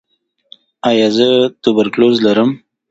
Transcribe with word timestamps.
ایا 0.89 1.07
زه 1.17 1.27
تبرکلوز 1.63 2.15
لرم؟ 2.25 2.49